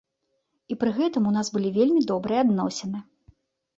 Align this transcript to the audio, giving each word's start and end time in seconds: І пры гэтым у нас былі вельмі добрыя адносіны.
І 0.73 0.77
пры 0.83 0.93
гэтым 0.99 1.23
у 1.31 1.35
нас 1.37 1.51
былі 1.57 1.69
вельмі 1.77 2.01
добрыя 2.13 2.39
адносіны. 2.49 2.99